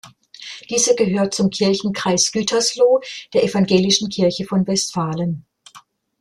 [0.71, 3.01] Diese gehört zum Kirchenkreis Gütersloh
[3.35, 5.45] der Evangelischen Kirche von Westfalen.